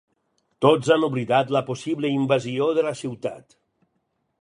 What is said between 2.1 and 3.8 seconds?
invasió de la ciutat.